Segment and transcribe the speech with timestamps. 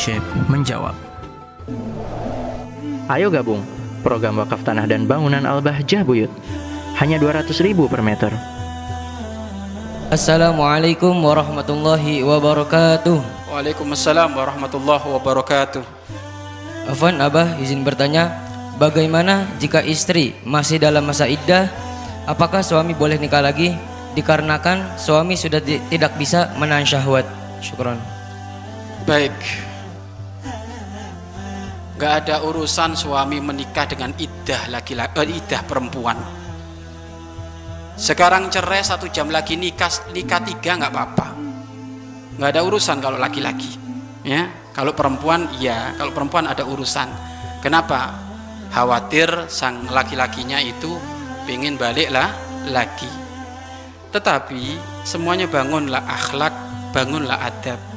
[0.00, 0.96] Syekh menjawab.
[3.12, 3.60] Ayo gabung
[4.00, 6.32] program wakaf tanah dan bangunan Al-Bahjah Buyut.
[6.96, 8.32] Hanya 200 ribu per meter.
[10.08, 13.52] Assalamualaikum warahmatullahi wabarakatuh.
[13.52, 15.84] Waalaikumsalam warahmatullahi wabarakatuh.
[16.88, 18.40] Afwan Abah izin bertanya,
[18.80, 21.68] bagaimana jika istri masih dalam masa iddah?
[22.24, 23.76] Apakah suami boleh nikah lagi?
[24.16, 27.28] Dikarenakan suami sudah ti- tidak bisa menahan syahwat.
[27.60, 28.00] Syukron.
[29.04, 29.36] Baik.
[32.00, 36.16] Gak ada urusan suami menikah dengan idah laki-laki, eh, idah perempuan.
[38.00, 41.36] Sekarang cerai satu jam lagi nikah nikah tiga nggak apa-apa.
[42.40, 43.76] Nggak ada urusan kalau laki-laki.
[44.24, 47.12] Ya, kalau perempuan iya, kalau perempuan ada urusan.
[47.60, 48.16] Kenapa?
[48.72, 50.96] Khawatir sang laki-lakinya itu
[51.44, 52.32] pengen balik lah
[52.72, 53.12] lagi.
[54.08, 56.56] Tetapi semuanya bangunlah akhlak,
[56.96, 57.89] bangunlah adab.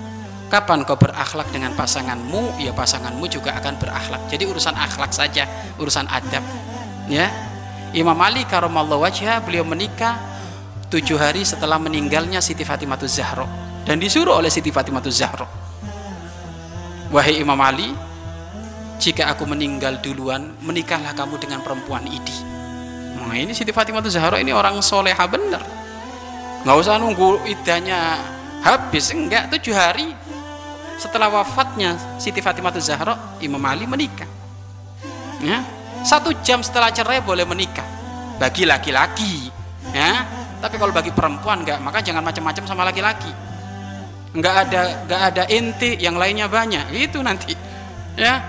[0.54, 4.22] Kapan kau berakhlak dengan pasanganmu, ya pasanganmu juga akan berakhlak.
[4.30, 5.50] Jadi urusan akhlak saja,
[5.82, 6.46] urusan adab.
[7.10, 7.34] Ya,
[7.90, 10.22] Imam Ali karomallahu wajah beliau menikah
[10.94, 13.50] tujuh hari setelah meninggalnya Siti Fatimatus Zahra
[13.82, 15.50] dan disuruh oleh Siti Fatimatus Zahra.
[17.10, 17.90] Wahai Imam Ali,
[19.02, 22.36] jika aku meninggal duluan, menikahlah kamu dengan perempuan ini.
[23.18, 25.66] Nah ini Siti Fatimatus Zahra ini orang soleha bener.
[26.62, 28.22] Nggak usah nunggu idahnya
[28.62, 30.14] habis, enggak tujuh hari
[30.98, 34.28] setelah wafatnya Siti Fatimah Zahra Imam Ali menikah.
[35.44, 35.64] Ya.
[36.04, 37.86] Satu jam setelah cerai boleh menikah.
[38.40, 39.52] Bagi laki-laki
[39.92, 40.28] ya.
[40.64, 43.32] Tapi kalau bagi perempuan enggak maka jangan macam-macam sama laki-laki.
[44.34, 46.92] Enggak ada enggak ada inti yang lainnya banyak.
[46.96, 47.54] Itu nanti
[48.16, 48.40] ya.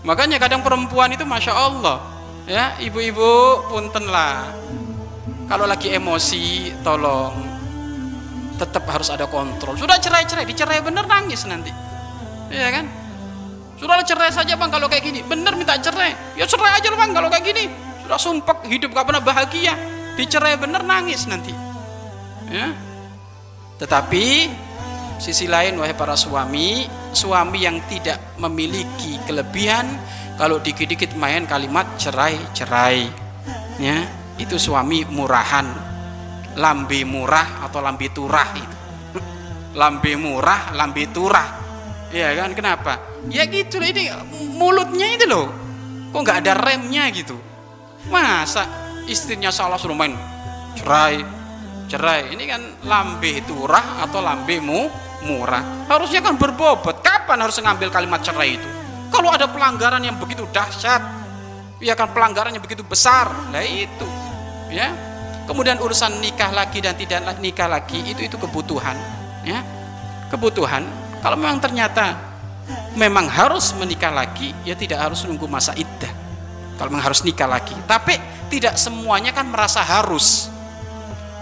[0.00, 2.00] Makanya kadang perempuan itu masya Allah
[2.48, 2.76] ya.
[2.80, 4.48] Ibu-ibu punten lah
[5.50, 7.59] kalau lagi emosi tolong
[8.60, 9.72] tetap harus ada kontrol.
[9.80, 11.72] Sudah cerai-cerai, dicerai bener nangis nanti.
[12.52, 12.84] Iya kan?
[13.80, 15.24] Sudah cerai saja bang kalau kayak gini.
[15.24, 16.12] Bener minta cerai.
[16.36, 17.64] Ya cerai aja bang kalau kayak gini.
[18.04, 19.72] Sudah sumpah hidup gak pernah bahagia.
[20.20, 21.56] Dicerai bener nangis nanti.
[22.52, 22.76] Ya.
[23.80, 24.52] Tetapi
[25.16, 26.84] sisi lain wahai para suami,
[27.16, 29.88] suami yang tidak memiliki kelebihan
[30.36, 33.08] kalau dikit-dikit main kalimat cerai-cerai.
[33.80, 34.04] Ya,
[34.36, 35.89] itu suami murahan
[36.60, 38.76] lambe murah atau lambe turah itu?
[39.72, 41.48] Lambe murah lambe turah.
[42.12, 43.00] Ya kan kenapa?
[43.32, 44.12] Ya gitu loh ini
[44.52, 45.48] mulutnya itu loh.
[46.12, 47.38] Kok nggak ada remnya gitu?
[48.12, 48.68] Masa
[49.08, 50.12] istrinya salah suruh main
[50.76, 51.24] cerai
[51.88, 52.36] cerai?
[52.36, 54.90] Ini kan lambe turah atau lambe mu
[55.24, 55.88] murah.
[55.88, 57.00] Harusnya kan berbobot.
[57.00, 58.68] Kapan harus ngambil kalimat cerai itu?
[59.10, 61.02] Kalau ada pelanggaran yang begitu dahsyat
[61.80, 63.30] ya kan pelanggarannya begitu besar.
[63.50, 64.06] Nah itu
[64.70, 65.09] ya
[65.50, 68.94] kemudian urusan nikah lagi dan tidak nikah lagi itu itu kebutuhan
[69.42, 69.58] ya.
[70.30, 70.86] Kebutuhan
[71.18, 72.14] kalau memang ternyata
[72.94, 76.14] memang harus menikah lagi ya tidak harus nunggu masa iddah.
[76.78, 77.74] Kalau memang harus nikah lagi.
[77.82, 78.14] Tapi
[78.46, 80.46] tidak semuanya kan merasa harus.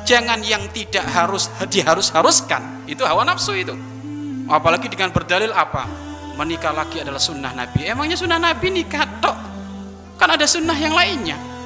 [0.09, 3.77] Jangan yang tidak harus diharus haruskan itu hawa nafsu itu.
[4.49, 5.85] Apalagi dengan berdalil apa?
[6.33, 7.85] Menikah lagi adalah sunnah nabi.
[7.85, 9.37] Emangnya sunnah nabi nikah tok?
[10.17, 11.58] Kan ada sunnah yang lainnya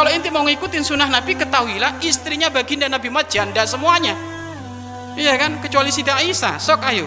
[0.00, 4.16] kalau inti mau ngikutin sunnah Nabi, ketahuilah istrinya baginda Nabi Muhammad janda semuanya.
[5.12, 5.60] Iya kan?
[5.60, 7.04] Kecuali Siti Aisyah, sok ayo.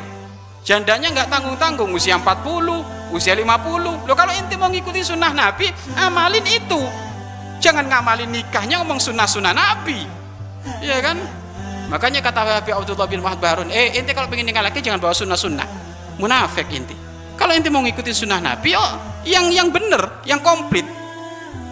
[0.61, 4.05] Jandanya nggak tanggung-tanggung, usia 40, usia 50.
[4.05, 6.85] Loh kalau inti mau ngikutin sunnah Nabi, amalin itu.
[7.65, 10.05] Jangan ngamalin nikahnya ngomong sunnah-sunnah Nabi.
[10.85, 11.17] Iya kan?
[11.89, 15.17] Makanya kata Habib Abdullah bin Muhammad Baharun, eh inti kalau pengen nikah lagi jangan bawa
[15.17, 15.65] sunnah-sunnah.
[16.21, 16.93] Munafik inti.
[17.41, 20.85] Kalau inti mau ngikutin sunnah Nabi, oh yang yang bener, yang komplit.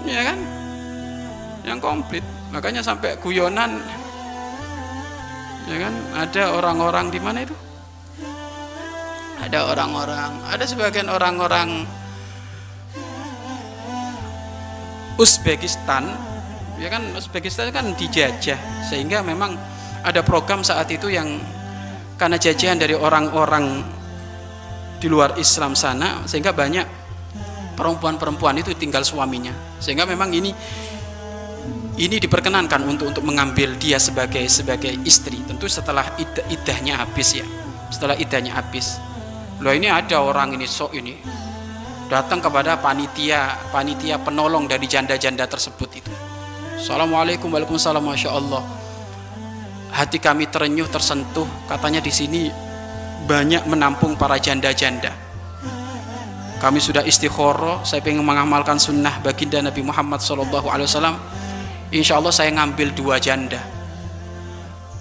[0.09, 0.60] Iya kan?
[1.65, 2.25] Yang komplit.
[2.51, 3.79] Makanya sampai guyonan
[5.69, 5.93] ya kan?
[6.17, 7.55] Ada orang-orang di mana itu?
[9.41, 11.85] Ada orang-orang ada sebagian orang-orang
[15.21, 16.07] Uzbekistan
[16.81, 17.03] ya kan?
[17.13, 18.57] Uzbekistan kan dijajah
[18.89, 19.53] sehingga memang
[20.01, 21.37] ada program saat itu yang
[22.17, 23.85] karena jajahan dari orang-orang
[25.01, 26.85] di luar Islam sana sehingga banyak
[27.73, 29.49] perempuan-perempuan itu tinggal suaminya.
[29.81, 30.53] Sehingga memang ini
[32.01, 35.37] ini diperkenankan untuk untuk mengambil dia sebagai sebagai istri.
[35.45, 37.45] Tentu setelah id, idahnya habis ya.
[37.93, 38.97] Setelah idahnya habis.
[39.61, 41.13] Loh ini ada orang ini sok ini
[42.09, 46.09] datang kepada panitia panitia penolong dari janda-janda tersebut itu.
[46.81, 48.65] Assalamualaikum Waalaikumsalam Masya Allah.
[49.93, 51.45] Hati kami terenyuh tersentuh.
[51.69, 52.49] Katanya di sini
[53.29, 55.13] banyak menampung para janda-janda.
[56.57, 57.85] Kami sudah istiqoroh.
[57.85, 61.41] Saya ingin mengamalkan sunnah baginda Nabi Muhammad Wasallam
[61.91, 63.59] insya Allah saya ngambil dua janda.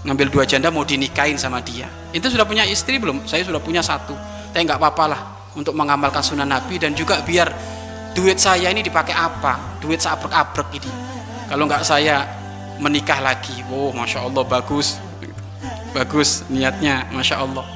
[0.05, 1.87] Ngambil dua janda mau dinikahin sama dia.
[2.11, 3.25] Itu sudah punya istri belum?
[3.25, 4.13] Saya sudah punya satu.
[4.51, 5.21] Tapi nggak apa-apa lah
[5.55, 7.49] untuk mengamalkan sunnah Nabi dan juga biar
[8.13, 9.79] duit saya ini dipakai apa?
[9.79, 10.91] Duit seabrek-abrek ini.
[11.47, 12.27] Kalau nggak saya
[12.83, 13.63] menikah lagi.
[13.71, 14.99] Wow masya Allah bagus.
[15.95, 17.67] Bagus niatnya masya Allah.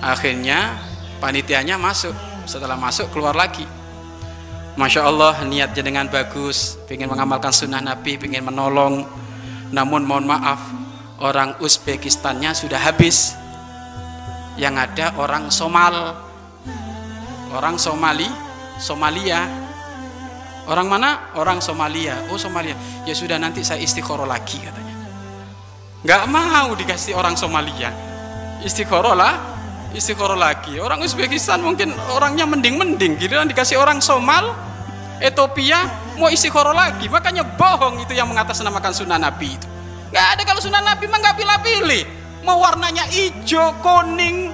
[0.00, 0.80] Akhirnya
[1.20, 2.14] panitianya masuk.
[2.46, 3.66] Setelah masuk keluar lagi
[4.76, 9.08] Masya Allah niatnya dengan bagus ingin mengamalkan sunnah Nabi ingin menolong.
[9.72, 10.60] Namun mohon maaf
[11.16, 13.32] orang Uzbekistannya sudah habis.
[14.60, 16.20] Yang ada orang Somal.
[17.56, 18.28] Orang Somali
[18.76, 19.48] Somalia.
[20.68, 21.32] Orang mana?
[21.40, 22.28] Orang Somalia.
[22.28, 22.76] Oh Somalia.
[23.08, 24.92] Ya sudah nanti saya istiqoroh lagi katanya.
[26.04, 27.88] Nggak mau dikasih orang Somalia.
[28.60, 29.55] Istiqoroh lah
[29.96, 30.76] istiqoroh lagi.
[30.76, 33.32] Orang Uzbekistan mungkin orangnya mending-mending gitu.
[33.32, 34.52] Dikasih orang Somal
[35.18, 35.80] Ethiopia
[36.20, 37.08] mau isi koro lagi.
[37.08, 39.66] Makanya bohong itu yang mengatasnamakan sunnah Nabi itu.
[40.12, 42.02] Nggak ada kalau sunnah Nabi mah nggak pilih-pilih.
[42.44, 44.52] Mau warnanya hijau kuning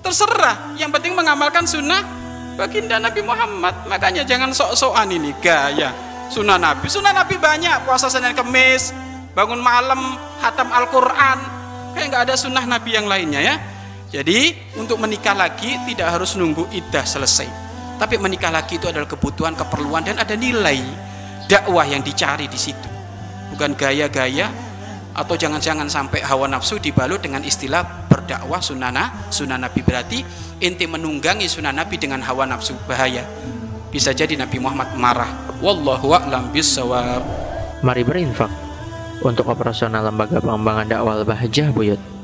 [0.00, 0.78] terserah.
[0.78, 2.00] Yang penting mengamalkan sunnah
[2.54, 3.74] baginda Nabi Muhammad.
[3.90, 5.90] Makanya jangan sok-sokan ini gaya
[6.30, 6.86] sunnah Nabi.
[6.86, 7.84] Sunnah Nabi banyak.
[7.84, 8.94] Puasa Senin Kemis
[9.34, 11.38] bangun malam hatam Al-Quran.
[11.92, 13.56] Kayak nggak ada sunnah Nabi yang lainnya ya
[14.10, 17.66] jadi untuk menikah lagi tidak harus nunggu iddah selesai
[17.96, 20.84] tapi menikah lagi itu adalah kebutuhan, keperluan dan ada nilai
[21.48, 22.88] dakwah yang dicari di situ.
[23.56, 24.52] Bukan gaya-gaya
[25.16, 30.20] atau jangan-jangan sampai hawa nafsu dibalut dengan istilah berdakwah sunana sunnah Nabi berarti
[30.60, 33.24] inti menunggangi sunnah Nabi dengan hawa nafsu bahaya.
[33.88, 35.32] Bisa jadi Nabi Muhammad marah.
[35.64, 37.24] Wallahu a'lam bissawab.
[37.80, 38.52] Mari berinfak
[39.24, 42.15] untuk operasional lembaga pengembangan dakwah Bahjah Buyut.